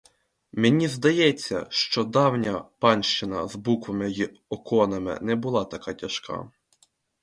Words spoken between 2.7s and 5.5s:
панщина з буками й окономами не